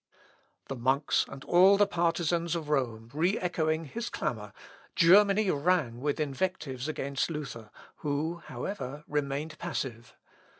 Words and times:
The 0.67 0.75
monks 0.75 1.27
and 1.29 1.43
all 1.43 1.77
the 1.77 1.85
partisans 1.85 2.55
of 2.55 2.69
Rome 2.69 3.11
re 3.13 3.37
echoing 3.37 3.85
his 3.85 4.09
clamour, 4.09 4.51
Germany 4.95 5.51
rang 5.51 5.99
with 5.99 6.19
invectives 6.19 6.87
against 6.87 7.29
Luther, 7.29 7.69
who, 7.97 8.37
however, 8.47 9.03
remained 9.07 9.59
passive. 9.59 10.15